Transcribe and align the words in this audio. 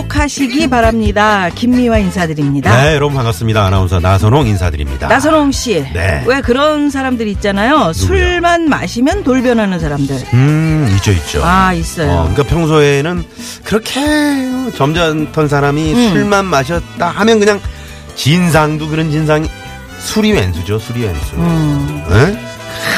행복하시기 0.00 0.68
바랍니다. 0.68 1.48
김미화 1.54 1.98
인사드립니다. 1.98 2.82
네 2.82 2.94
여러분 2.94 3.16
반갑습니다 3.16 3.64
아나운서 3.64 3.98
나선홍 3.98 4.46
인사드립니다 4.46 5.08
나선홍 5.08 5.52
씨, 5.52 5.82
네. 5.94 6.22
왜 6.26 6.40
그런 6.42 6.90
사람들 6.90 7.26
있잖아요. 7.28 7.92
술만 7.94 8.68
마시면 8.68 9.24
돌변하는 9.24 9.78
사람들. 9.78 10.16
음 10.34 10.92
있죠 10.96 11.12
있죠 11.12 11.40
아 11.42 11.72
있어요. 11.72 12.10
어, 12.10 12.28
그러니까 12.30 12.42
평소에는 12.42 13.24
그렇게 13.64 14.00
점잖던 14.76 15.48
사람이 15.48 15.94
음. 15.94 16.10
술만 16.10 16.44
마셨다 16.44 17.08
하면 17.08 17.38
그냥 17.38 17.58
진상도 18.14 18.88
그런 18.88 19.10
진상이 19.10 19.48
술이 19.98 20.32
왼수죠 20.32 20.78
술이 20.78 21.04
왼수 21.04 21.36
음, 21.36 22.04
에? 22.10 22.38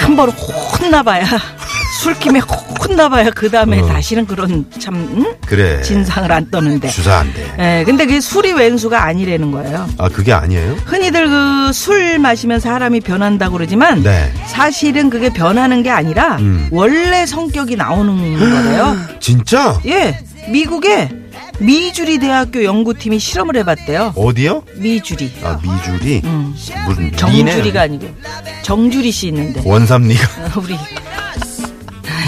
한번 0.04 0.30
혼나봐야 0.30 1.24
술김에 2.02 2.40
혼나봐야 2.80 3.30
그 3.30 3.50
다음에 3.50 3.80
어. 3.80 3.86
다시는 3.86 4.26
그런 4.26 4.64
참 4.78 4.94
응? 5.16 5.34
그래 5.46 5.82
진상을 5.82 6.30
안 6.30 6.48
떠는데. 6.50 6.88
주사 6.88 7.16
안 7.18 7.32
돼 7.32 7.44
예, 7.58 7.84
근데 7.84 8.06
그게 8.06 8.20
술이 8.20 8.52
왼수가 8.52 9.02
아니라는 9.04 9.50
거예요. 9.50 9.88
아 9.98 10.08
그게 10.08 10.32
아니에요 10.32 10.74
흔히들 10.86 11.28
그 11.28 11.58
술 11.72 12.18
마시면 12.18 12.60
사람이 12.60 13.00
변한다고 13.00 13.52
그러지만 13.58 14.02
네 14.02 14.32
사실은 14.46 15.10
그게 15.10 15.28
변하는 15.30 15.82
게 15.82 15.90
아니라 15.90 16.36
음. 16.36 16.68
원래 16.70 17.26
성격이 17.26 17.76
나오는 17.76 18.38
거래요. 18.38 18.96
진짜 19.20 19.78
예, 19.86 20.18
미국의 20.48 21.10
미주리 21.60 22.18
대학교 22.18 22.64
연구팀이 22.64 23.18
실험을 23.18 23.56
해봤대요. 23.56 24.14
어디요 24.16 24.62
미주리. 24.76 25.30
아 25.42 25.58
미주리 25.62 26.22
음. 26.24 26.54
무슨 26.86 27.12
정주리가? 27.16 27.82
아니고 27.82 28.08
정주리 28.62 29.10
씨 29.10 29.26
있는데 29.28 29.60
원삼리가 29.64 30.28
우리 30.62 30.76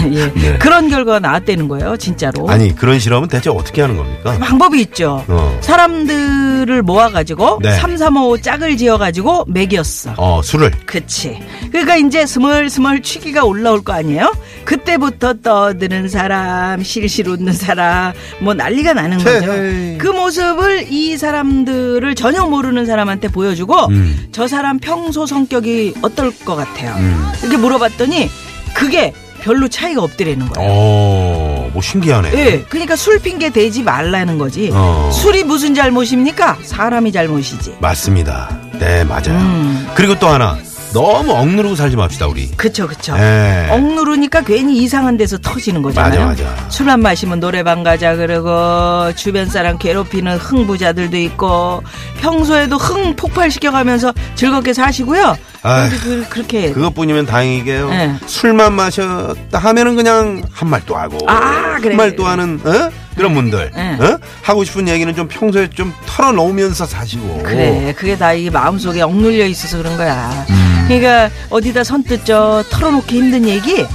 예 0.13 0.31
네. 0.33 0.57
그런 0.57 0.89
결과가 0.89 1.19
나왔다는 1.19 1.67
거예요, 1.67 1.97
진짜로. 1.97 2.49
아니 2.49 2.75
그런 2.75 2.99
실험은 2.99 3.27
대체 3.27 3.49
어떻게 3.49 3.81
하는 3.81 3.97
겁니까 3.97 4.37
방법이 4.39 4.81
있죠. 4.81 5.23
어. 5.27 5.57
사람들을 5.61 6.81
모아가지고 6.83 7.59
네. 7.61 7.71
삼 7.77 7.97
3, 7.97 8.17
5 8.17 8.37
짝을 8.41 8.77
지어가지고 8.77 9.45
먹였어. 9.47 10.13
어 10.17 10.41
술을 10.43 10.71
그치. 10.85 11.39
그러니까 11.71 11.95
이제 11.97 12.25
스멀스멀 12.25 13.01
취기가 13.01 13.43
올라올 13.43 13.83
거 13.83 13.93
아니에요? 13.93 14.33
그때부터 14.65 15.33
떠드는 15.41 16.09
사람, 16.09 16.81
실실 16.83 17.27
웃는 17.29 17.53
사람, 17.53 18.13
뭐 18.39 18.53
난리가 18.53 18.93
나는 18.93 19.17
거죠. 19.17 19.51
헤헤이. 19.51 19.97
그 19.97 20.07
모습을 20.07 20.87
이 20.89 21.17
사람들을 21.17 22.15
전혀 22.15 22.45
모르는 22.45 22.85
사람한테 22.85 23.27
보여주고 23.27 23.87
음. 23.87 24.27
저 24.31 24.47
사람 24.47 24.79
평소 24.79 25.25
성격이 25.25 25.95
어떨 26.01 26.31
것 26.45 26.55
같아요. 26.55 26.95
음. 26.97 27.31
이렇게 27.41 27.57
물어봤더니 27.57 28.29
그게 28.73 29.13
별로 29.41 29.67
차이가 29.67 30.01
없더라는 30.03 30.47
거예요. 30.49 30.69
어, 30.69 31.69
뭐 31.73 31.81
신기하네. 31.81 32.31
예, 32.33 32.61
그러니까 32.69 32.95
술 32.95 33.19
핑계 33.19 33.49
대지 33.49 33.83
말라는 33.83 34.37
거지. 34.37 34.69
어. 34.73 35.09
술이 35.13 35.43
무슨 35.43 35.73
잘못입니까? 35.75 36.59
사람이 36.63 37.11
잘못이지. 37.11 37.75
맞습니다. 37.79 38.57
네, 38.79 39.03
맞아요. 39.03 39.37
음. 39.39 39.87
그리고 39.95 40.17
또 40.19 40.27
하나. 40.27 40.57
너무 40.93 41.31
억누르고 41.31 41.75
살지 41.75 41.95
맙시다, 41.95 42.27
우리. 42.27 42.49
그쵸, 42.57 42.85
그쵸. 42.87 43.15
예. 43.17 43.67
억누르니까 43.71 44.41
괜히 44.41 44.77
이상한 44.83 45.15
데서 45.15 45.37
터지는 45.37 45.81
거잖아요. 45.81 46.25
맞아, 46.27 46.43
맞아. 46.43 46.69
술 46.69 46.89
안 46.89 46.99
마시면 47.01 47.39
노래방 47.39 47.83
가자 47.83 48.15
그러고 48.17 49.13
주변 49.15 49.47
사람 49.47 49.77
괴롭히는 49.77 50.37
흥부자들도 50.37 51.15
있고 51.17 51.81
평소에도 52.19 52.75
흥 52.77 53.15
폭발시켜가면서 53.15 54.13
즐겁게 54.35 54.73
사시고요. 54.73 55.37
아휴, 55.63 55.89
그, 56.03 56.25
그렇게 56.29 56.71
그것뿐이면 56.71 57.25
다행이게요. 57.27 57.89
네. 57.89 58.13
술만 58.25 58.73
마셨다 58.73 59.59
하면은 59.59 59.95
그냥 59.95 60.41
한 60.51 60.69
말 60.69 60.81
또 60.85 60.97
하고. 60.97 61.17
아, 61.27 61.77
그래. 61.79 61.89
한 61.95 61.97
말 61.97 62.15
또 62.17 62.25
하는, 62.25 62.59
어? 62.65 62.89
그런 63.15 63.33
분들. 63.33 63.71
네. 63.75 63.97
어? 63.99 64.17
하고 64.41 64.63
싶은 64.63 64.87
얘기는 64.87 65.13
좀 65.15 65.27
평소에 65.27 65.69
좀 65.69 65.93
털어놓으면서 66.05 66.85
사시고. 66.85 67.43
그래 67.43 67.93
그게 67.97 68.17
다 68.17 68.33
이 68.33 68.49
마음속에 68.49 69.01
억눌려 69.01 69.45
있어서 69.45 69.77
그런 69.77 69.95
거야. 69.97 70.45
음. 70.49 70.60
그러니까 70.99 71.29
어디다 71.49 71.83
선뜻 71.85 72.25
저 72.25 72.63
털어놓기 72.69 73.15
힘든 73.17 73.47
얘기 73.47 73.85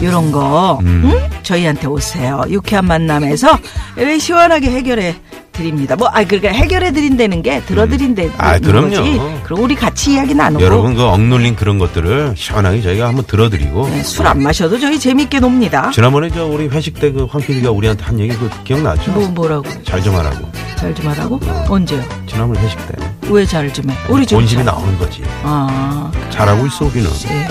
이런 0.00 0.32
거 0.32 0.78
음. 0.82 1.02
응? 1.04 1.28
저희한테 1.42 1.86
오세요. 1.86 2.42
유쾌한 2.48 2.86
만남에서 2.86 3.58
왜 3.96 4.18
시원하게 4.18 4.70
해결해 4.70 5.14
드립니다. 5.52 5.96
뭐, 5.96 6.08
아, 6.08 6.22
그러니까 6.22 6.50
해결해 6.52 6.92
드린다는 6.92 7.42
게 7.42 7.62
들어드린다는 7.62 8.32
아, 8.36 8.58
그럼요. 8.58 9.40
그럼 9.42 9.60
우리 9.62 9.74
같이 9.74 10.12
이야기 10.12 10.34
나누고 10.34 10.62
여러분 10.62 10.94
그 10.94 11.02
억눌린 11.02 11.56
그런 11.56 11.78
것들을 11.78 12.34
시원하게 12.36 12.82
저희가 12.82 13.08
한번 13.08 13.24
들어드리고. 13.26 13.88
네, 13.88 14.02
술안 14.02 14.42
마셔도 14.42 14.78
저희 14.78 14.98
재밌게 14.98 15.40
놉니다. 15.40 15.90
지난번에 15.92 16.28
저 16.30 16.44
우리 16.46 16.68
회식 16.68 17.00
때 17.00 17.10
그 17.10 17.26
황 17.32 17.40
PD가 17.42 17.70
우리한테 17.70 18.04
한 18.04 18.20
얘기 18.20 18.34
그 18.36 18.50
기억나죠? 18.64 19.12
뭐 19.12 19.28
뭐라고 19.28 19.64
잘 19.84 20.02
좀 20.02 20.14
하라고. 20.16 20.50
잘 20.76 20.94
좀 20.94 21.06
하라고? 21.08 21.40
언제요? 21.68 22.02
지난번 22.26 22.62
회식 22.62 22.78
때. 22.88 22.94
왜 23.28 23.44
잘 23.46 23.72
좀 23.72 23.90
해? 23.90 23.96
우리 24.08 24.24
좀 24.26 24.38
본심이 24.38 24.64
잘- 24.64 24.74
나오는 24.74 24.98
거지. 24.98 25.22
아, 25.42 26.10
잘하고 26.30 26.66
있어 26.66 26.84
우리는. 26.86 27.10
예. 27.28 27.48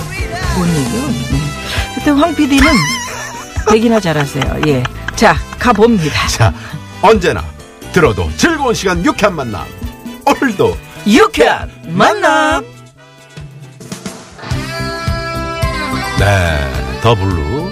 뭔 0.56 0.70
얘기요? 0.70 1.02
네. 1.32 1.42
하여튼 1.96 2.18
황 2.18 2.34
PD는 2.36 2.66
되기나 3.70 4.00
잘하세요. 4.00 4.62
예. 4.68 4.84
자, 5.16 5.36
가봅니다. 5.60 6.28
자 6.28 6.54
언제나 7.02 7.44
들어도 7.92 8.30
즐거운 8.38 8.74
시간 8.74 9.04
유쾌한 9.06 9.36
만남. 9.36 9.66
오늘도 10.26 10.78
유쾌한 11.08 11.70
만남! 11.88 12.64
네 16.20 16.72
더 17.02 17.14
블루 17.14 17.72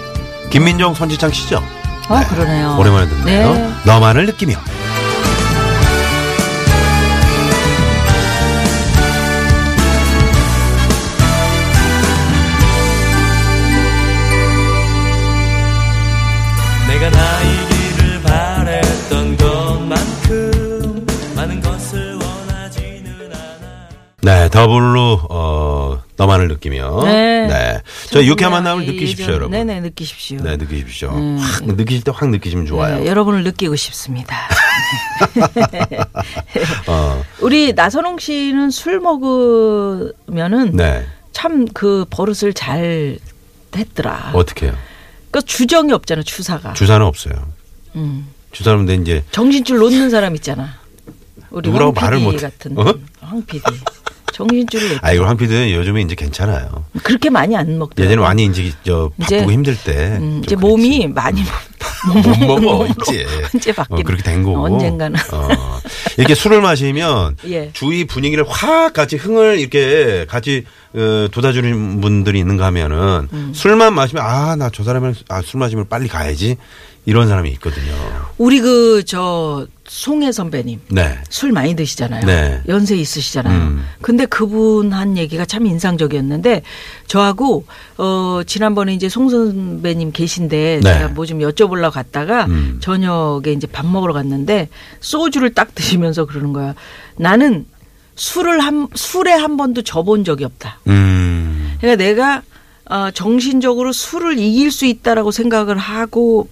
김민정 0.52 0.94
손지창 0.94 1.32
씨죠. 1.32 1.64
아, 2.08 2.24
그러네요. 2.28 2.76
오랜만에 2.78 3.08
듣네요. 3.08 3.54
네. 3.54 3.74
너만을 3.86 4.28
느끼며. 4.28 4.56
더블루 24.54 25.20
어 25.32 26.02
너만을 26.16 26.48
느끼며. 26.48 27.02
네. 27.04 27.82
저 28.12 28.24
유쾌한 28.24 28.52
만남을 28.54 28.86
느끼십시오 28.86 29.34
여러분. 29.34 29.52
네네, 29.52 29.82
느끼십시오. 29.82 30.40
네 30.42 30.58
느끼십시오. 30.58 31.10
음. 31.10 31.38
확 31.40 31.66
느끼실 31.66 32.04
때 32.04 32.12
확 32.14 32.30
느끼시면 32.30 32.68
좋아요. 32.68 33.00
네, 33.00 33.08
여러분을 33.08 33.44
느끼고 33.44 33.76
싶습니다. 33.76 34.36
어, 36.88 37.24
우리 37.42 37.74
나선홍 37.74 38.20
씨는 38.20 38.70
술 38.70 39.00
먹으면은 39.00 40.76
네 40.76 41.06
참 41.32 41.66
그 41.74 42.06
버릇을 42.12 42.54
잘 42.54 43.18
했더라. 43.76 44.32
어떻게요? 44.36 44.76
그 45.32 45.42
주정이 45.42 45.92
없잖아, 45.92 46.22
주사가. 46.22 46.74
주사는 46.74 47.04
없어요. 47.04 47.34
음. 47.96 48.28
주사는 48.52 48.86
근데 48.86 49.02
이제 49.02 49.24
정신줄 49.32 49.80
놓는 49.80 50.12
사람 50.12 50.36
있잖아. 50.36 50.76
우리 51.50 51.68
누구라고 51.68 51.94
황 52.00 52.04
말을 52.12 52.20
못해. 52.20 52.38
같은 52.38 52.78
어? 52.78 52.94
황 53.20 53.44
PD. 53.48 53.64
정신줄을 54.34 54.98
놓아 55.02 55.12
이거 55.14 55.26
황 55.26 55.38
PD는 55.38 55.72
요즘에 55.72 56.02
이제 56.02 56.16
괜찮아요. 56.16 56.84
그렇게 57.04 57.30
많이 57.30 57.56
안 57.56 57.78
먹더라고. 57.78 58.04
예전에 58.12 58.22
많이 58.28 58.46
이제 58.46 58.72
저 58.86 59.12
이제, 59.22 59.38
바쁘고 59.38 59.52
힘들 59.52 59.78
때 59.78 60.18
음, 60.20 60.42
좀 60.42 60.44
이제. 60.44 60.56
몸이 60.56 61.08
많이 61.08 61.44
못 62.06 62.60
먹어 62.62 62.88
이제 62.88 63.26
언제 63.54 63.72
바뀌는 63.72 64.02
어, 64.02 64.04
그렇게 64.04 64.24
된 64.24 64.44
거고 64.44 64.66
언젠가는. 64.66 65.20
어, 65.32 65.48
이렇게 66.18 66.36
술을 66.36 66.62
마시면 66.62 67.38
예. 67.48 67.70
주위 67.74 68.06
분위기를 68.06 68.44
확 68.48 68.94
같이 68.94 69.16
흥을 69.16 69.60
이렇게 69.60 70.26
같이 70.28 70.66
어, 70.96 71.28
돋아주는 71.32 72.02
분들이 72.02 72.40
있는가 72.40 72.66
하면은 72.68 73.28
음. 73.32 73.52
술만 73.56 73.94
마시면 73.94 74.24
아 74.24 74.56
나 74.56 74.70
저 74.74 74.84
사람을 74.84 75.16
아, 75.30 75.42
술 75.42 75.60
마시면 75.60 75.88
빨리 75.88 76.08
가야지 76.08 76.58
이런 77.06 77.28
사람이 77.28 77.50
있거든요. 77.52 77.94
우리 78.38 78.60
그 78.62 79.04
저 79.06 79.68
송혜 79.86 80.32
선배님 80.32 80.80
네. 80.90 81.20
술 81.30 81.52
많이 81.52 81.76
드시잖아요. 81.76 82.26
네. 82.26 82.62
연세 82.68 82.96
있으시잖아요. 82.96 83.62
음. 83.62 83.86
근데 84.02 84.26
그분 84.26 84.94
한 84.94 85.18
얘기가 85.18 85.46
참 85.46 85.66
인상적이었는데 85.66 86.62
저하고 87.08 87.66
어 87.98 88.42
지난번에 88.48 88.94
이제 88.94 89.10
송 89.10 89.30
선배님 89.30 90.12
계신데 90.14 90.80
네. 90.82 90.94
제가 90.94 91.10
뭐 91.10 91.26
좀 91.26 91.40
여쭤보려고 91.40 91.92
갔다가 91.92 92.46
음. 92.46 92.78
저녁에 92.82 93.52
이제 93.52 93.68
밥 93.68 93.86
먹으러 93.86 94.14
갔는데 94.14 94.70
소주를 95.02 95.54
딱 95.54 95.76
드시면서 95.76 96.26
그러는 96.26 96.54
거야. 96.54 96.74
나는 97.18 97.66
술을 98.16 98.60
한 98.62 98.88
술에 98.96 99.32
한 99.34 99.58
번도 99.58 99.82
져본 99.82 100.24
적이 100.24 100.46
없다. 100.46 100.80
음. 100.88 101.76
그러니까 101.82 102.02
내가 102.04 102.42
어, 102.90 103.12
정신적으로 103.12 103.92
술을 103.92 104.38
이길 104.40 104.72
수 104.72 104.86
있다라고 104.86 105.32
생각을 105.32 105.78
하고 105.78 106.48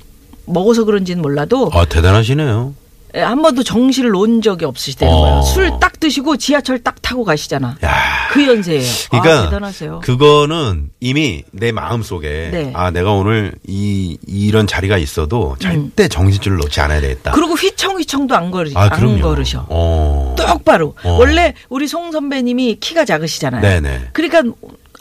먹어서 0.45 0.83
그런지는 0.85 1.21
몰라도 1.21 1.69
아, 1.73 1.85
대단하시네요. 1.85 2.73
예, 3.13 3.19
한 3.19 3.41
번도 3.41 3.63
정신을 3.63 4.11
놓은 4.11 4.41
적이 4.41 4.63
없으시다는 4.65 5.13
어. 5.13 5.19
거예요. 5.19 5.41
술 5.41 5.71
딱 5.81 5.99
드시고 5.99 6.37
지하철 6.37 6.79
딱 6.79 6.99
타고 7.01 7.23
가시잖아. 7.23 7.77
야. 7.83 7.91
그 8.31 8.47
연세예요. 8.47 8.81
그러니까 9.11 9.39
아, 9.39 9.43
대단하세요. 9.45 9.99
그거는 10.03 10.89
이미 11.01 11.43
내 11.51 11.71
마음 11.71 12.01
속에 12.03 12.49
네. 12.51 12.71
아 12.73 12.89
내가 12.89 13.11
오늘 13.11 13.51
이 13.67 14.17
이런 14.25 14.65
자리가 14.65 14.97
있어도 14.97 15.55
절대 15.59 16.07
정신줄을 16.07 16.57
놓지 16.57 16.79
않아야 16.81 17.01
되겠다. 17.01 17.31
음. 17.31 17.35
그리고 17.35 17.53
휘청휘청도 17.53 18.33
안 18.35 18.49
걸으 18.49 18.71
아, 18.75 18.87
안. 18.91 19.19
걸으셔. 19.21 19.65
어. 19.69 20.35
똑바로. 20.37 20.95
어. 21.03 21.17
원래 21.19 21.53
우리 21.69 21.87
송 21.87 22.11
선배님이 22.11 22.77
키가 22.79 23.05
작으시잖아요. 23.05 23.61
네네. 23.61 24.09
그러니까 24.13 24.41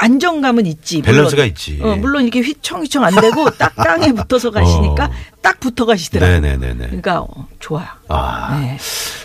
안정감은 0.02 0.64
있지. 0.67 0.99
물론. 1.02 1.14
밸런스가 1.17 1.44
있지. 1.44 1.79
어, 1.82 1.94
물론 1.97 2.23
이렇게 2.23 2.41
휘청휘청 2.41 3.05
안 3.05 3.14
되고 3.20 3.50
딱 3.58 3.75
땅에 3.76 4.12
붙어서 4.12 4.50
가시니까 4.50 5.05
어. 5.05 5.11
딱 5.43 5.61
붙어 5.61 5.85
가시더라고요. 5.85 6.41
네네네네. 6.41 6.87
그러니까 6.87 7.20
어, 7.20 7.47
좋아요. 7.58 7.87
아. 8.08 8.58
네. 8.61 8.76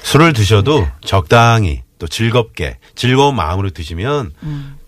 술을 0.04 0.33
드셔도 0.33 0.86
적당히 1.06 1.81
또 1.98 2.07
즐겁게 2.07 2.77
즐거운 2.95 3.36
마음으로 3.38 3.69
드시면 3.69 4.33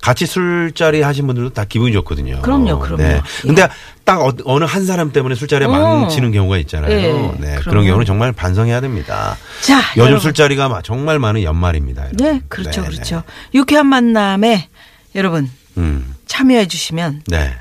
같이 0.02 0.26
술자리 0.26 1.02
하신 1.02 1.26
분들도 1.26 1.52
다 1.54 1.64
기분이 1.64 1.94
좋거든요. 1.94 2.34
음. 2.34 2.36
네. 2.36 2.42
그럼요, 2.42 2.80
그럼요. 2.80 3.22
근데 3.44 3.68
딱 4.04 4.20
어, 4.22 4.34
어느 4.44 4.66
한 4.66 4.86
사람 4.86 5.14
때문에 5.14 5.36
술자리가 5.36 5.72
어. 5.72 6.00
망치는 6.00 6.34
경우가 6.34 6.58
있잖아요. 6.60 6.90
네, 6.90 7.38
네, 7.40 7.56
그런. 7.62 7.86
경우는 7.86 8.06
정말 8.06 8.34
반성해야 8.34 8.82
됩니다. 8.82 9.38
자, 9.62 9.80
요즘 9.96 10.02
여러분. 10.02 10.20
술자리가 10.20 10.68
마- 10.68 10.82
정말 10.82 11.18
많은 11.18 11.44
연말입니다. 11.44 12.04
여러분. 12.08 12.18
네, 12.18 12.42
그렇죠, 12.50 12.82
네, 12.82 12.88
그렇죠. 12.90 13.24
유쾌한 13.54 13.86
만남에 13.88 14.68
여러분 15.16 15.46
네. 15.46 15.52
음, 15.78 16.16
참여해 16.26 16.68
주시면 16.68 17.24
네. 17.28 17.54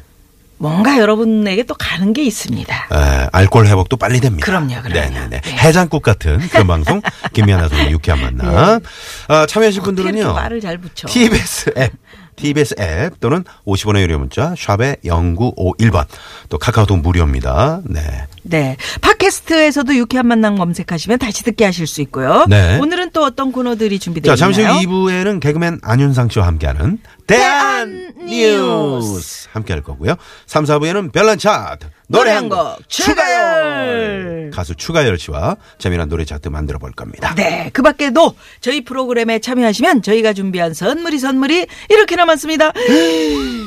뭔가 0.59 0.99
여러분에게 0.99 1.65
또 1.65 1.75
가는 1.75 2.15
게 2.15 2.25
있습니다. 2.25 2.89
에, 2.91 3.29
알코올 3.31 3.67
회복도 3.67 3.99
빨리 3.99 4.21
됩니다. 4.21 4.45
그럼요, 4.47 4.81
그럼요. 4.83 4.95
네네네. 4.95 5.41
네. 5.43 5.53
해장국 5.59 6.03
같은 6.03 6.39
그런 6.49 6.67
방송 6.67 7.03
김미아나 7.35 7.69
소의 7.69 7.91
유쾌한 7.91 8.23
만남. 8.23 8.81
아, 9.29 9.47
참여하실 9.47 9.83
분들은요. 9.83 10.33
말을 10.33 10.61
잘 10.63 10.79
붙여. 10.79 11.09
TBS 11.09 11.75
앱. 11.77 11.93
TBS 12.37 12.77
앱 12.79 13.21
또는 13.21 13.45
50원의 13.67 14.01
유료 14.03 14.19
문자 14.19 14.55
샵의 14.57 14.99
0951번 15.05 16.07
또 16.49 16.59
카카오톡 16.59 16.99
무료입니다. 17.01 17.81
네. 17.85 18.01
네. 18.43 18.77
팟캐스트에서도 19.01 19.97
유쾌한 19.97 20.27
만남 20.29 20.57
검색하시면 20.57 21.19
다시 21.19 21.43
듣게 21.43 21.65
하실 21.65 21.87
수 21.87 22.01
있고요. 22.03 22.47
네. 22.49 22.79
오늘은 22.79 23.11
또 23.13 23.25
어떤 23.25 23.51
코너들이 23.51 23.99
준비되어 23.99 24.33
자, 24.33 24.37
잠시 24.37 24.63
후 24.63 24.67
있나요? 24.67 24.87
2부에는 24.87 25.41
개그맨 25.41 25.81
안윤상 25.83 26.29
씨와 26.29 26.47
함께하는 26.47 26.99
대한 27.27 27.67
대한 27.77 28.15
뉴스 28.27 29.49
함께 29.53 29.73
할 29.73 29.83
거고요. 29.83 30.17
3, 30.47 30.65
4부에는 30.65 31.13
별난 31.13 31.39
차트 31.39 31.89
노래 32.09 32.31
한 32.31 32.49
곡 32.49 32.89
추가열 32.89 34.51
가수 34.55 34.75
추가열 34.77 35.19
씨와 35.19 35.57
재미난 35.79 36.09
노래 36.09 36.25
차트 36.25 36.49
만들어 36.49 36.79
볼 36.79 36.93
겁니다. 36.93 37.35
네. 37.35 37.71
그 37.73 37.83
밖에도 37.83 38.35
저희 38.61 38.85
프로그램에 38.85 39.41
참여하시면 39.41 40.03
저희가 40.03 40.33
준비한 40.33 40.73
선물이 40.73 41.19
선물이 41.19 41.67
이렇게 41.91 42.15
남았습니다. 42.17 42.73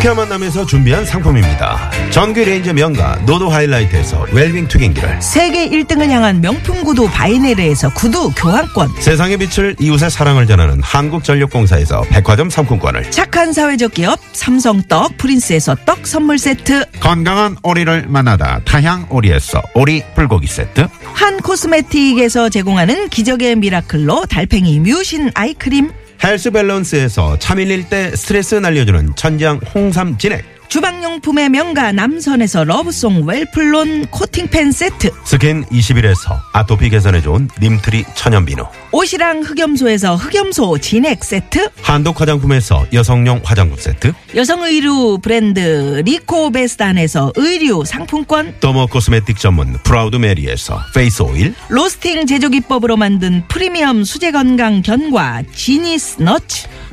유쾌한 0.00 0.16
만남에서 0.16 0.64
준비한 0.64 1.04
상품입니다. 1.04 1.90
전기 2.08 2.42
레인저 2.42 2.72
명가 2.72 3.16
노도 3.26 3.50
하이라이트에서 3.50 4.28
웰빙 4.32 4.66
튀김기를 4.66 5.20
세계 5.20 5.68
1등을 5.68 6.08
향한 6.08 6.40
명품 6.40 6.82
구두 6.82 7.06
바이네르에서 7.10 7.92
구두 7.92 8.30
교환권. 8.30 8.94
세상의 8.98 9.36
빛을 9.36 9.76
이웃의 9.78 10.08
사랑을 10.10 10.46
전하는 10.46 10.80
한국전력공사에서 10.82 12.00
백화점 12.08 12.48
상품권을 12.48 13.10
착한 13.10 13.52
사회적 13.52 13.92
기업 13.92 14.18
삼성떡 14.32 15.18
프린스에서 15.18 15.76
떡 15.84 16.06
선물 16.06 16.38
세트. 16.38 16.86
건강한 17.00 17.58
오리를 17.62 18.06
만나다 18.08 18.60
타향 18.64 19.06
오리에서 19.10 19.60
오리 19.74 20.02
불고기 20.14 20.46
세트 20.46 20.88
한 21.12 21.36
코스메틱에서 21.42 22.48
제공하는 22.48 23.10
기적의 23.10 23.56
미라클로 23.56 24.24
달팽이 24.30 24.80
뮤신 24.80 25.30
아이크림. 25.34 25.99
헬스 26.22 26.50
밸런스에서 26.50 27.38
차 27.38 27.56
밀릴 27.58 27.88
때 27.88 28.14
스트레스 28.14 28.54
날려주는 28.56 29.16
천장 29.16 29.58
홍삼 29.74 30.18
진액 30.18 30.59
주방용품의 30.70 31.48
명가 31.48 31.90
남선에서 31.90 32.62
러브송 32.62 33.24
웰플론 33.26 34.06
코팅팬 34.06 34.70
세트. 34.70 35.10
스킨 35.24 35.64
21에서 35.64 36.38
아토피 36.52 36.90
개선에 36.90 37.20
좋은 37.20 37.48
neem 37.60 37.82
tree 37.82 38.04
천연비누 38.14 38.62
옷이랑 38.92 39.42
흑염소에서 39.42 40.14
흑염소 40.14 40.78
진액 40.78 41.24
세트. 41.24 41.70
한독 41.82 42.20
화장품에서 42.20 42.86
여성용 42.92 43.40
화장품 43.42 43.78
세트 43.78 44.12
여성 44.36 44.62
의류 44.62 45.18
브랜드 45.20 46.02
리코베스탄에서 46.06 47.32
의류 47.34 47.84
상품권. 47.84 48.54
derma 48.60 48.86
cosmetic 48.86 49.40
전문 49.40 49.72
프라우드 49.82 50.16
메리에서 50.16 50.80
페이스 50.94 51.22
오일 51.22 51.52
로스팅 51.68 52.26
제조 52.26 52.48
기법으로 52.48 52.96
만든 52.96 53.42
프리미엄 53.48 54.04
수제 54.04 54.30
건강 54.30 54.82
견과 54.82 55.42
지니스 55.52 56.22
너츠. 56.22 56.68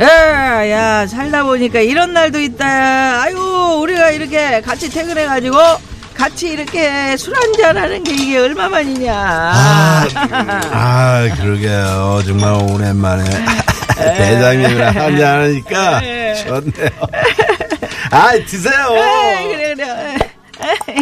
야, 0.00 0.68
야, 0.68 1.06
살다 1.06 1.44
보니까 1.44 1.80
이런 1.80 2.12
날도 2.12 2.40
있다. 2.40 3.22
아유, 3.22 3.36
우리가 3.80 4.10
이렇게 4.10 4.60
같이 4.60 4.90
퇴근해가지고 4.90 5.56
같이 6.14 6.48
이렇게 6.48 7.16
술 7.16 7.34
한잔 7.36 7.76
하는 7.76 8.02
게 8.02 8.12
이게 8.12 8.38
얼마만이냐. 8.38 9.14
아, 9.14 10.06
아 10.70 11.28
그러게요. 11.40 12.22
정말 12.26 12.52
오랜만에 12.70 13.24
대장님이랑 13.96 14.96
한잔하니까 14.96 16.00
좋네요. 16.44 16.90
아, 18.10 18.32
드세요. 18.46 18.88
에이, 18.92 19.48
그래, 19.48 19.61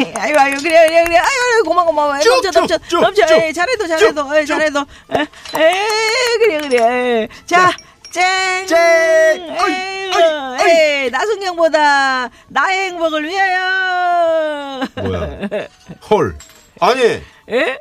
아유, 0.17 0.35
아유, 0.39 0.57
그래, 0.63 0.87
그래, 0.89 1.05
그래. 1.05 1.17
아유, 1.19 1.63
고마워, 1.65 1.87
고마워. 1.87 2.19
쭉, 2.21 2.31
넘쳐, 2.31 2.51
넘쳐, 2.61 2.79
쭉, 2.79 2.89
쭉, 2.89 3.01
넘쳐. 3.01 3.27
쭉. 3.27 3.35
에이, 3.35 3.53
잘해도, 3.53 3.87
잘해도, 3.87 4.37
에이, 4.37 4.47
쭉. 4.47 4.55
잘해도. 4.55 4.85
에이, 5.11 6.39
그래, 6.39 6.59
그래. 6.69 7.29
자, 7.47 7.71
쨍. 8.13 8.67
쨍. 8.67 8.79
에이, 8.79 10.11
어이, 10.13 10.71
에이, 10.71 11.11
나순경보다 11.11 12.31
나의 12.49 12.79
행복을 12.91 13.25
위하여. 13.25 14.81
뭐야? 15.03 15.39
헐. 16.11 16.37
아니, 16.81 17.03
에? 17.51 17.79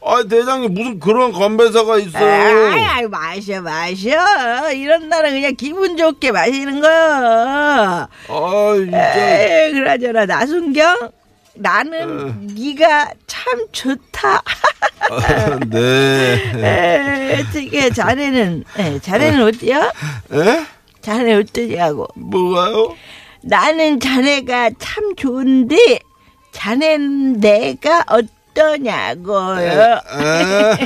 아 0.00 0.22
대장님 0.22 0.74
무슨 0.74 1.00
그런 1.00 1.32
건배사가 1.32 1.94
아이, 1.94 2.02
있어요? 2.04 2.70
아이, 2.72 3.06
마셔, 3.08 3.60
마셔. 3.60 4.72
이런 4.72 5.08
날은 5.08 5.32
그냥 5.32 5.54
기분 5.56 5.96
좋게 5.96 6.30
마시는 6.32 6.80
거야. 6.80 8.08
아 8.28 8.72
진짜. 8.76 9.66
에이, 9.66 9.72
그러잖아, 9.72 10.24
나순경. 10.24 11.10
나는 11.58 12.46
네가 12.54 13.10
참 13.26 13.66
좋다. 13.72 14.42
아, 15.10 15.58
네. 15.68 16.52
에, 16.54 17.40
어떻게 17.40 17.90
자네는 17.90 18.64
에, 18.78 18.98
자네는 19.00 19.42
어때요? 19.42 19.90
에? 20.32 20.66
자네 21.00 21.34
어떠냐고. 21.34 22.06
뭐가요? 22.14 22.94
나는 23.42 23.98
자네가 24.00 24.70
참 24.78 25.14
좋은데 25.16 26.00
자네는 26.52 27.40
내가 27.40 28.04
어떠냐고요? 28.08 30.00
아, 30.08 30.78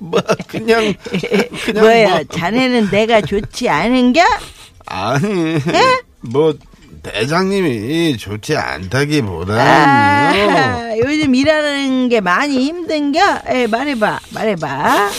뭐 0.00 0.20
그냥 0.46 0.94
그냥 1.64 1.84
뭐야, 1.84 2.08
뭐, 2.10 2.24
자네는 2.24 2.90
내가 2.90 3.20
좋지 3.20 3.68
않은겨? 3.68 4.22
아니 4.86 5.54
예? 5.54 6.02
뭐 6.20 6.54
대장님이 7.02 8.16
좋지 8.16 8.56
않다기보다는요. 8.56 9.60
아, 9.60 10.96
요즘 10.98 11.34
일하는 11.34 12.08
게 12.08 12.20
많이 12.20 12.58
힘든겨? 12.64 13.20
에, 13.46 13.66
말해봐, 13.66 14.20
말해봐. 14.34 15.10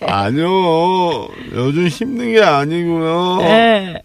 아니요 0.00 1.28
요즘 1.52 1.88
힘든 1.88 2.32
게 2.32 2.42
아니고요. 2.42 3.38
에, 3.42 4.02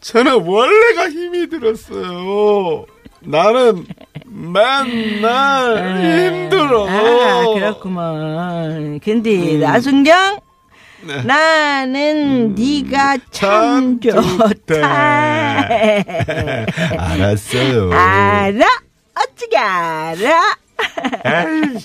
저는 0.00 0.44
원래가 0.46 1.10
힘이 1.10 1.48
들었어요. 1.48 2.86
나는 3.20 3.84
맨날 4.26 6.30
힘들어. 6.30 6.86
아, 6.88 7.44
그렇구만. 7.54 9.00
근데 9.02 9.56
나순경? 9.58 10.40
네. 11.06 11.22
나는 11.22 12.54
네가 12.54 13.18
참 13.30 14.00
참 14.00 14.00
좋다. 14.00 14.74
알았어요. 16.98 17.92
알아? 17.92 18.66
어떻게 19.14 19.56
알아? 19.56 20.56
에이, 21.24 21.78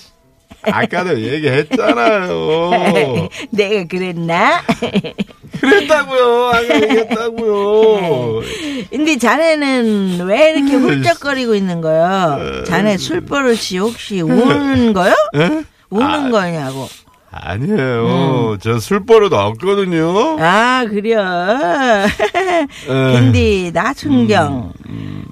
아까도 0.64 1.20
얘기했잖아요. 1.20 2.70
내가 3.50 3.84
그랬나? 3.88 4.62
그랬다고요. 5.60 6.48
아까 6.48 6.74
얘기했다고요. 6.74 8.42
근데 8.90 9.16
자네는 9.18 10.26
왜 10.26 10.52
이렇게 10.52 10.74
음. 10.74 10.82
훌쩍거리고 10.84 11.54
있는 11.54 11.80
거요? 11.80 12.64
자네 12.66 12.96
술버릇이 12.98 13.78
혹시 13.78 14.20
우는 14.20 14.92
거요? 14.92 15.14
에? 15.36 15.62
우는 15.90 16.06
아. 16.10 16.30
거냐고. 16.30 16.88
아니에요. 17.32 18.58
저 18.60 18.78
술버릇 18.78 19.32
없거든요. 19.32 20.36
아, 20.38 20.84
그래요. 20.88 21.18
근데 22.86 23.70
나순경, 23.72 24.72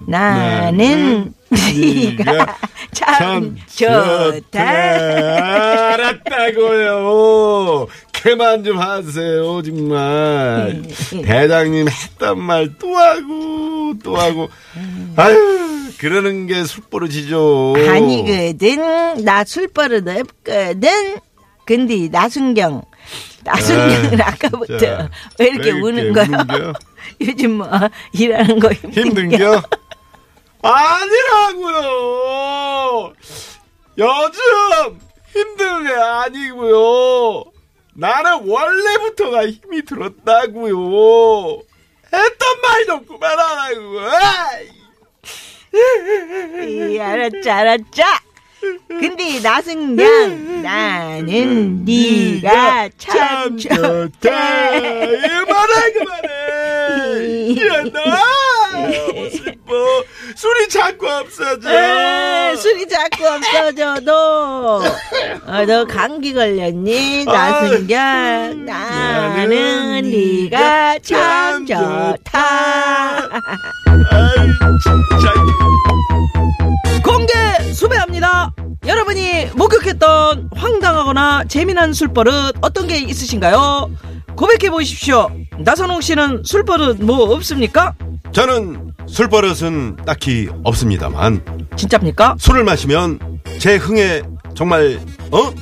나는 0.07 1.35
네가 1.51 2.57
참 2.93 3.57
좋다. 3.77 4.61
알았다고요. 5.93 7.87
그만 8.23 8.65
좀 8.65 8.79
하세요, 8.79 9.63
정말. 9.63 10.83
대장님 11.25 11.87
했단 11.89 12.39
말 12.41 12.71
또 12.79 12.97
하고, 12.97 13.95
또 14.03 14.17
하고. 14.17 14.49
아유, 15.17 15.37
그러는 15.99 16.47
게 16.47 16.65
술버릇이죠. 16.65 17.75
아니거든. 17.89 19.23
나 19.25 19.45
술버릇 19.45 20.07
없거든. 20.09 21.17
근데 21.71 22.09
나순경, 22.09 22.83
나순경은 23.45 24.21
아, 24.21 24.27
아까부터 24.31 24.77
자, 24.77 25.09
왜 25.39 25.47
이렇게 25.47 25.71
왜 25.71 25.81
우는 25.81 26.13
거야? 26.13 26.27
요즘 27.21 27.59
뭐 27.59 27.69
일하는 28.13 28.59
거 28.59 28.73
힘든겨? 28.73 29.63
아니라고요. 30.63 31.93
요즘 33.99 34.99
힘든 35.33 35.85
게 35.85 35.93
아니고요. 35.95 37.45
나는 37.95 38.49
원래부터가 38.49 39.47
힘이 39.47 39.83
들었다고요. 39.85 41.61
했던 42.13 42.61
말 42.63 42.87
좀 42.87 43.07
그만하라고. 43.07 44.01
알았죠, 47.01 47.49
알았죠. 47.49 48.03
근데 48.89 49.41
나순경, 49.41 50.63
나는 50.63 51.85
네가 51.85 52.91
참 52.99 53.57
좋다. 53.57 54.11
그만해 54.21 55.93
그만해. 55.93 57.57
야, 57.67 57.83
나 57.85 58.21
슬퍼. 59.31 60.05
술이 60.37 60.69
자꾸 60.69 61.09
없어져. 61.09 61.71
에이, 61.71 62.57
술이 62.57 62.87
자꾸 62.89 63.27
없어져도 63.29 64.13
어, 65.47 65.65
너 65.67 65.85
감기 65.85 66.33
걸렸니 66.33 67.25
나순경 67.25 68.65
나는 68.65 70.03
네가 70.03 70.99
참 71.01 71.67
좋다 71.67 73.29
아이, 74.11 74.49
진짜. 74.83 75.35
공개 77.31 77.73
수배합니다. 77.73 78.53
여러분이 78.87 79.51
목격했던 79.55 80.51
황당하거나 80.55 81.45
재미난 81.49 81.93
술버릇 81.93 82.57
어떤 82.61 82.87
게 82.89 82.99
있으신가요? 82.99 83.91
고백해 84.35 84.71
보십시오. 84.71 85.31
나선홍 85.59 86.01
씨는 86.01 86.43
술버릇 86.45 87.03
뭐 87.03 87.33
없습니까? 87.35 87.95
저는 88.33 88.95
술버릇은 89.07 89.97
딱히 90.05 90.49
없습니다만. 90.65 91.69
진짜입니까? 91.77 92.37
술을 92.39 92.65
마시면 92.65 93.41
제 93.59 93.77
흥에 93.77 94.23
정말 94.55 94.99
어? 95.31 95.53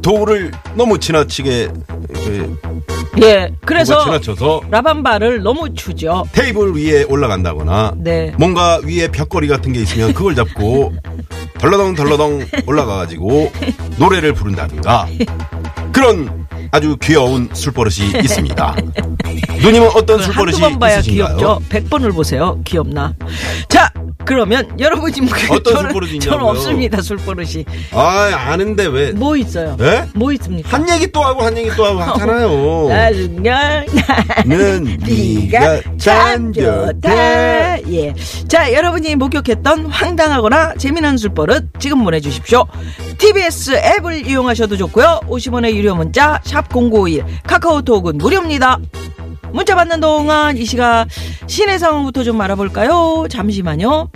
도구를 0.00 0.52
너무 0.76 0.98
지나치게 0.98 1.68
그, 2.14 2.60
예 3.22 3.50
그래서 3.64 4.04
지나쳐서 4.04 4.62
라밤바를 4.70 5.42
너무 5.42 5.74
추죠 5.74 6.24
테이블 6.32 6.74
위에 6.76 7.02
올라간다거나 7.04 7.94
네. 7.96 8.32
뭔가 8.38 8.80
위에 8.84 9.08
벽걸이 9.08 9.48
같은 9.48 9.72
게 9.72 9.80
있으면 9.80 10.12
그걸 10.14 10.34
잡고 10.34 10.92
덜러덩 11.58 11.94
덜러덩 11.94 12.46
올라가가지고 12.66 13.52
노래를 13.98 14.32
부른다든가 14.34 15.08
그런 15.92 16.46
아주 16.70 16.96
귀여운 17.02 17.48
술버릇이 17.52 18.10
있습니다. 18.22 18.76
누님은 19.62 19.88
어떤 19.94 20.22
술버릇이 20.22 20.52
한두 20.52 20.60
번 20.60 20.78
봐야 20.78 20.98
있으신가요? 20.98 21.36
귀엽죠. 21.36 21.62
100번을 21.68 22.14
보세요. 22.14 22.60
귀엽나. 22.64 23.14
자, 23.68 23.90
그러면 24.24 24.68
여러분이 24.78 25.20
뭐 25.22 25.30
어떤 25.50 25.74
저는- 25.74 25.80
술버릇이 25.80 26.18
저는 26.20 26.36
있냐고요? 26.38 26.50
없습니다. 26.50 27.02
술버릇이. 27.02 27.64
아 27.92 28.30
아는데 28.34 28.86
왜? 28.86 29.12
뭐 29.12 29.36
있어요? 29.36 29.76
예? 29.80 30.04
뭐 30.14 30.32
있습니까? 30.32 30.68
한 30.68 30.88
얘기 30.90 31.10
또 31.10 31.22
하고 31.22 31.42
한 31.42 31.56
얘기 31.56 31.70
또 31.76 31.84
하고 31.84 32.00
하잖아요. 32.00 32.88
나중에 32.88 33.50
는 34.46 34.98
네가 35.06 35.80
참 35.98 36.52
좋다. 36.52 37.80
예. 37.90 38.14
자, 38.48 38.72
여러분이 38.72 39.16
목격했던 39.16 39.86
황당하거나 39.86 40.74
재미난 40.78 41.16
술버릇 41.16 41.78
지금 41.78 42.04
보내주십시오. 42.04 42.64
TBS 43.18 43.72
앱을 43.98 44.26
이용하셔도 44.26 44.76
좋고요. 44.76 45.20
50원의 45.28 45.74
유료 45.74 45.94
문자 45.94 46.40
샵 46.44 46.68
#0951 46.68 47.24
카카오톡은 47.46 48.18
무료입니다. 48.18 48.78
문자 49.52 49.74
받는 49.74 50.00
동안 50.00 50.56
이 50.56 50.64
시각 50.64 51.06
시내 51.46 51.78
상황부터 51.78 52.24
좀 52.24 52.40
알아볼까요? 52.40 53.26
잠시만요. 53.30 54.10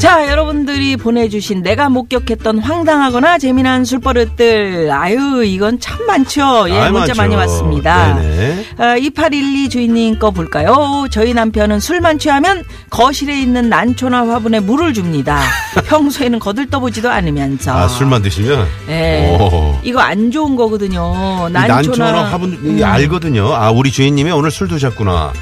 자, 0.00 0.26
여러분들이 0.30 0.96
보내주신 0.96 1.60
내가 1.62 1.90
목격했던 1.90 2.60
황당하거나 2.60 3.36
재미난 3.36 3.84
술버릇들. 3.84 4.90
아유, 4.90 5.44
이건 5.44 5.78
참 5.78 6.06
많죠. 6.06 6.70
예, 6.70 6.78
아이, 6.78 6.90
문자 6.90 7.08
많죠. 7.08 7.14
많이 7.20 7.36
왔습니다. 7.36 8.14
네네. 8.14 8.64
아, 8.78 8.96
2812 8.96 9.68
주인님 9.68 10.18
거 10.18 10.30
볼까요? 10.30 11.06
저희 11.10 11.34
남편은 11.34 11.80
술만 11.80 12.18
취하면 12.18 12.64
거실에 12.88 13.38
있는 13.42 13.68
난초나 13.68 14.26
화분에 14.26 14.60
물을 14.60 14.94
줍니다. 14.94 15.38
평소에는 15.84 16.38
거들떠보지도 16.38 17.10
않으면서. 17.10 17.70
아 17.76 17.86
술만 17.86 18.22
드시면 18.22 18.66
예. 18.88 19.36
오. 19.38 19.78
이거 19.82 20.00
안 20.00 20.30
좋은 20.30 20.56
거거든요. 20.56 21.46
이 21.50 21.52
난초나. 21.52 21.66
난초나 21.74 22.24
화분 22.24 22.58
이게 22.64 22.82
알거든요. 22.82 23.52
아 23.52 23.70
우리 23.70 23.90
주인님이 23.90 24.30
오늘 24.30 24.50
술 24.50 24.66
드셨구나. 24.68 25.34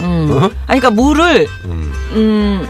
음. 0.00 0.30
어? 0.30 0.50
아니, 0.66 0.80
그러니까 0.80 0.90
물을, 0.90 1.46
음. 1.66 1.92
음, 2.12 2.66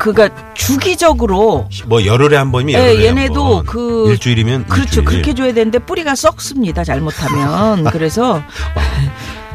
그가 0.00 0.30
주기적으로 0.54 1.68
뭐 1.86 2.06
열흘에 2.06 2.34
한 2.34 2.50
번이면 2.50 2.82
예, 2.82 3.04
얘네도 3.04 3.44
한 3.44 3.50
번. 3.50 3.66
그 3.66 4.10
일주일이면 4.10 4.66
그렇죠. 4.66 5.00
일주일. 5.00 5.04
그렇게 5.04 5.34
줘야 5.34 5.52
되는데 5.52 5.78
뿌리가 5.78 6.14
썩습니다. 6.14 6.84
잘못하면. 6.84 7.84
그래서 7.92 8.42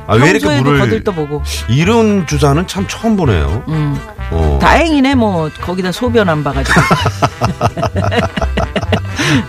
아, 0.05 0.13
왜 0.13 0.29
이렇게 0.29 0.61
물을 0.61 0.79
거들떠보고. 0.79 1.41
이런 1.67 2.27
주사는 2.27 2.67
참 2.67 2.85
처음 2.87 3.17
보네요. 3.17 3.63
음. 3.67 3.99
어. 4.29 4.59
다행이네 4.61 5.15
뭐 5.15 5.49
거기다 5.61 5.91
소변 5.91 6.29
안 6.29 6.43
봐가지고. 6.43 6.79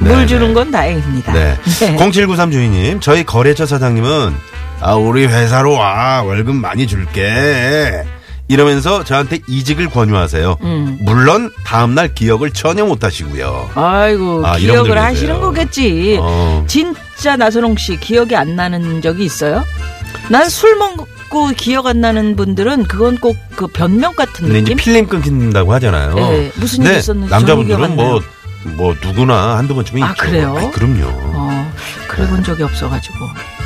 네, 0.01 0.15
물 0.15 0.27
주는 0.27 0.55
건 0.55 0.71
다행입니다. 0.71 1.33
네. 1.35 1.59
0793 1.99 2.51
주인님, 2.51 3.01
저희 3.01 3.23
거래처 3.23 3.67
사장님은 3.67 4.35
아 4.81 4.95
우리 4.95 5.27
회사로 5.27 5.73
와 5.73 6.23
월급 6.23 6.57
많이 6.57 6.87
줄게. 6.87 8.03
이러면서 8.49 9.03
저한테 9.05 9.41
이직을 9.49 9.89
권유하세요. 9.91 10.59
음. 10.63 10.99
물론 11.01 11.51
다음날 11.65 12.15
기억을 12.15 12.53
전혀 12.53 12.85
못하시고요. 12.85 13.71
아이고 13.75 14.47
아, 14.47 14.57
기억을. 14.57 14.97
하시는 14.99 15.41
거겠지. 15.41 16.19
어. 16.21 16.65
진짜 16.69 17.37
나선홍 17.37 17.77
씨 17.77 17.99
기억이 17.99 18.37
안 18.37 18.55
나는 18.57 19.03
적이 19.03 19.25
있어요? 19.25 19.65
난 20.31 20.49
술 20.49 20.77
먹고 20.77 21.49
기억 21.57 21.87
안 21.87 22.01
나는 22.01 22.37
분들은 22.37 22.85
그건 22.85 23.19
꼭 23.19 23.37
그 23.57 23.67
변명 23.69 24.15
같은 24.15 24.45
근데 24.49 24.59
이제 24.59 24.75
느낌. 24.75 24.77
필름 24.77 25.07
끊긴다고 25.07 25.73
하잖아요. 25.75 26.15
네, 26.15 26.53
무슨 26.57 26.81
일이 26.81 26.89
근데 26.89 26.99
있었는지 26.99 27.31
남자분들은 27.31 27.85
안 27.85 27.97
뭐. 27.97 28.21
뭐 28.77 28.95
누구나 29.03 29.57
한두 29.57 29.75
번쯤은 29.77 30.03
아, 30.03 30.11
있죠. 30.11 30.23
그래요? 30.25 30.57
아이, 30.59 30.71
그럼요. 30.73 31.05
어, 31.07 31.56
그래 32.17 32.27
본 32.29 32.43
적이 32.43 32.63
없어가지고 32.65 33.15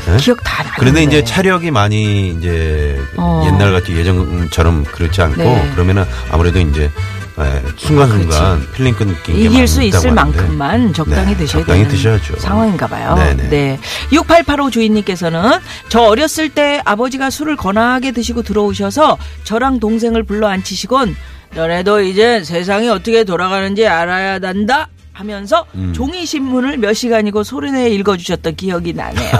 네? 0.07 0.17
기억 0.17 0.43
다 0.43 0.63
나는데. 0.65 0.77
그런데 0.79 1.03
이제 1.05 1.25
차력이 1.25 1.71
많이 1.71 2.31
이제 2.31 3.01
어. 3.17 3.45
옛날 3.47 3.73
같이 3.73 3.97
예전처럼 3.97 4.85
그렇지 4.85 5.23
않고 5.23 5.43
네. 5.43 5.71
그러면은 5.75 6.05
아무래도 6.33 6.59
이제 6.59 6.91
에, 7.39 7.63
순간순간 7.77 8.67
필름 8.75 8.95
끊긴 8.95 9.37
게 9.37 9.41
이길 9.43 9.69
수 9.69 9.83
있을 9.83 10.11
만큼만 10.13 10.93
적당히 10.93 11.33
네, 11.33 11.37
드셔야 11.39 11.63
적당히 11.63 11.89
드셔야죠. 11.89 12.37
상황인가 12.39 12.87
봐요. 12.89 13.15
네네. 13.15 13.49
네. 13.49 13.79
6885 14.13 14.71
주인님께서는 14.71 15.59
저 15.89 16.01
어렸을 16.01 16.49
때 16.49 16.83
아버지가 16.85 17.31
술을 17.31 17.57
거나하게 17.57 18.11
드시고 18.13 18.43
들어오셔서 18.43 19.17
저랑 19.45 19.79
동생을 19.81 20.25
불러 20.25 20.49
앉히시곤 20.49 21.17
너네도 21.55 22.03
이제 22.03 22.43
세상이 22.45 22.89
어떻게 22.89 23.25
돌아가는지 23.25 23.87
알아야 23.87 24.39
한다 24.43 24.89
하면서 25.21 25.67
음. 25.75 25.93
종이 25.93 26.25
신문을 26.25 26.79
몇 26.79 26.95
시간이고 26.95 27.45
소리내 27.45 27.91
읽어주셨던 27.91 28.57
기억이 28.57 28.95
나네요. 28.95 29.33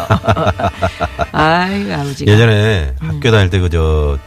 아이 1.33 1.91
아버지가 1.93 2.31
예전에 2.31 2.95
학교 3.01 3.31
다닐 3.31 3.49
때 3.51 3.59
그 3.59 3.71
저 3.71 4.19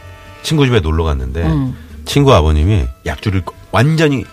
친구 0.42 0.66
집에 0.66 0.80
놀러 0.80 1.04
갔는데 1.04 1.42
음. 1.42 1.76
친구 2.04 2.34
아버님이 2.34 2.86
약주를 3.06 3.42
완전히 3.70 4.24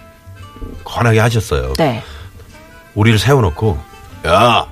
권하게 0.83 1.19
하셨어요. 1.19 1.73
네. 1.77 2.03
우리를 2.95 3.17
세워놓고 3.19 3.77
야 4.27 4.65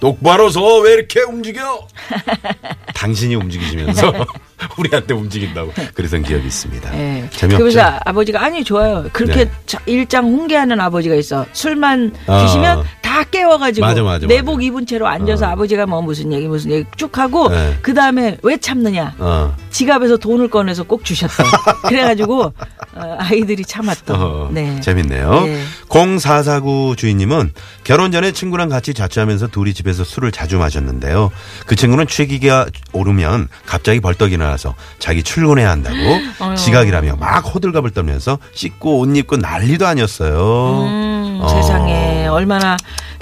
똑바로 0.00 0.48
서 0.50 0.78
왜 0.80 0.92
이렇게 0.94 1.22
움직여? 1.22 1.86
당신이 2.94 3.34
움직이시면서 3.34 4.12
우리한테 4.78 5.14
움직인다고 5.14 5.72
그랬던 5.94 6.22
기억이 6.22 6.46
있습니다. 6.46 6.94
예. 6.98 7.28
재미없죠? 7.30 7.64
그래서 7.64 7.80
아버지가 8.04 8.42
아니 8.42 8.62
좋아요. 8.64 9.08
그렇게 9.12 9.44
네. 9.44 9.50
자- 9.66 9.80
일장 9.86 10.24
홍계하는 10.26 10.80
아버지가 10.80 11.14
있어. 11.16 11.46
술만 11.52 12.14
아. 12.26 12.42
드시면 12.44 12.84
다 13.18 13.24
깨워가지고 13.24 13.84
맞아, 13.84 14.02
맞아, 14.02 14.26
내복 14.26 14.56
맞아. 14.56 14.66
입은 14.66 14.86
채로 14.86 15.08
앉아서 15.08 15.46
어. 15.46 15.48
아버지가 15.50 15.86
뭐 15.86 16.00
무슨 16.00 16.32
얘기 16.32 16.46
무슨 16.46 16.70
얘기 16.70 16.86
쭉 16.96 17.16
하고 17.18 17.48
네. 17.48 17.76
그 17.82 17.92
다음에 17.92 18.36
왜 18.42 18.56
참느냐. 18.58 19.14
어. 19.18 19.56
지갑에서 19.70 20.18
돈을 20.18 20.48
꺼내서 20.48 20.84
꼭 20.84 21.04
주셨대. 21.04 21.42
그래가지고 21.88 22.52
어, 22.94 23.16
아이들이 23.18 23.64
참았던. 23.64 24.20
어, 24.20 24.48
네. 24.52 24.80
재밌네요. 24.80 25.46
네. 25.46 25.62
0449 25.88 26.94
주인님은 26.96 27.52
결혼 27.82 28.12
전에 28.12 28.30
친구랑 28.30 28.68
같이 28.68 28.94
자취하면서 28.94 29.48
둘이 29.48 29.74
집에서 29.74 30.04
술을 30.04 30.30
자주 30.30 30.58
마셨는데요. 30.58 31.30
그 31.66 31.74
친구는 31.74 32.06
취기가 32.06 32.66
오르면 32.92 33.48
갑자기 33.66 33.98
벌떡 34.00 34.32
일어나서 34.32 34.74
자기 35.00 35.24
출근해야 35.24 35.70
한다고. 35.70 35.96
지각이라며 36.56 37.16
막 37.16 37.40
호들갑을 37.40 37.90
떨면서 37.90 38.38
씻고 38.54 39.00
옷 39.00 39.16
입고 39.16 39.38
난리도 39.38 39.86
아니었어요. 39.86 40.86
음, 40.86 41.38
어. 41.42 41.48
세상에 41.48 42.26
얼마나 42.28 42.76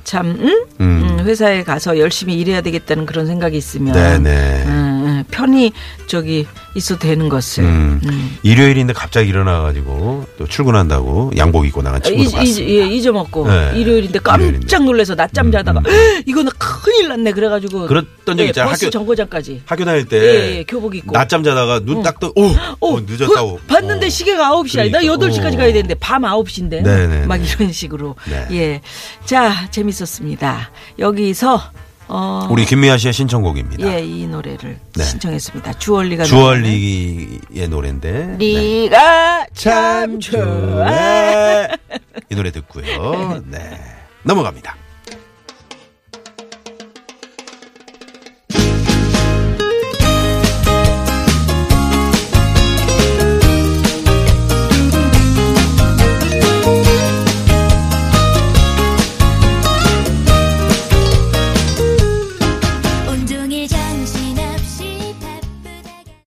참 0.07 0.39
응? 0.41 0.67
음. 0.81 1.19
음, 1.19 1.27
회사에 1.27 1.65
가서 1.65 1.99
열심히 1.99 2.39
일해야 2.39 2.61
되겠다는 2.63 3.07
그런 3.07 3.27
생각이 3.27 3.57
있으면 3.57 3.93
네네. 3.93 4.63
음, 4.67 4.71
음, 4.71 5.25
편히 5.33 5.73
저기 6.07 6.47
있어도 6.77 7.01
되는 7.01 7.29
것을 7.29 7.65
음. 7.65 8.01
음. 8.05 8.37
일요일인데 8.43 8.93
갑자기 8.93 9.29
일어나가지고 9.31 10.27
또 10.39 10.47
출근한다고 10.47 11.33
양복 11.37 11.67
입고 11.67 11.83
나간 11.83 12.03
친구도 12.03 12.23
잊- 12.25 12.33
잊- 12.33 12.37
봤습니다. 12.37 12.73
예, 12.73 12.87
잊어먹고 12.95 13.49
네. 13.49 13.73
일요일인데 13.77 14.19
깜짝 14.21 14.85
놀라서 14.85 15.15
낮잠 15.15 15.51
자다가 15.51 15.81
이거는 16.27 16.53
큰일 16.59 17.09
났네 17.09 17.33
그래가지고 17.33 17.87
그랬던 17.87 18.37
적 18.37 18.43
예, 18.45 18.49
있잖아요. 18.49 18.71
버스 18.71 18.85
학교- 18.85 18.91
정거장까지 18.91 19.63
학교 19.65 19.85
다닐 19.85 20.05
때 20.07 20.19
예, 20.19 20.59
예, 20.59 20.65
교복 20.65 20.95
입고. 20.95 21.13
낮잠 21.13 21.43
자다가 21.43 21.81
눈 21.81 22.03
딱 22.03 22.21
떠, 22.21 22.31
오, 22.37 22.45
어, 22.81 23.01
늦었다고. 23.01 23.49
어, 23.55 23.59
봤는데 23.67 24.07
어. 24.07 24.11
시계가 24.11 24.51
9시야. 24.51 24.91
나 24.91 25.01
그러니까. 25.01 25.27
8시까지 25.29 25.55
어. 25.55 25.57
가야 25.57 25.73
되는데 25.73 25.95
밤 25.95 26.23
9시인데. 26.23 26.83
네네네. 26.83 27.27
막 27.27 27.37
이런 27.37 27.73
식으로. 27.73 28.15
네. 28.31 28.47
예. 28.53 28.81
자, 29.25 29.67
재밌었습니다. 29.71 30.71
여기서 30.99 31.61
어 32.09 32.47
우리 32.51 32.65
김미아 32.65 32.99
씨의 32.99 33.13
신청곡입니다. 33.13 33.93
예, 33.93 34.05
이 34.05 34.27
노래를 34.27 34.79
네. 34.95 35.03
신청했습니다. 35.03 35.75
주얼리가 35.75 36.25
주얼리의 36.25 37.69
노래인데. 37.69 38.37
네. 38.39 38.89
네가 38.89 39.47
참 39.55 40.21
좋아. 40.21 41.67
이 42.31 42.35
노래 42.35 42.51
듣고요. 42.51 43.43
네. 43.47 43.81
넘어갑니다. 44.23 44.77